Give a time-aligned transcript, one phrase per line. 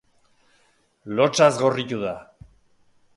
[1.19, 2.15] Lotsaz gorritu da.